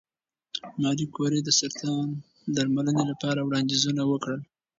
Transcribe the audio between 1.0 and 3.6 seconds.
کوري د سرطان د درملنې لپاره